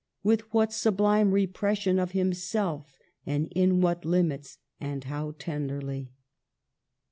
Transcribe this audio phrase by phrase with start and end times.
[0.23, 6.09] With what sublime repression of himself, And in what limits and how tenderly.